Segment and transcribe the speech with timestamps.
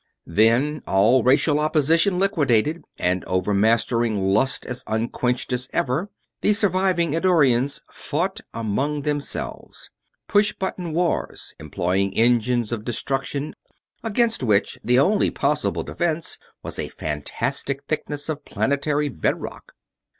[0.25, 6.09] Then, all racial opposition liquidated and overmastering lust as unquenched as ever,
[6.41, 9.91] the surviving Eddorians fought among themselves:
[10.27, 13.53] "push button" wars employing engines of destruction
[14.03, 19.73] against which the only possible defense was a fantastic thickness of planetary bedrock.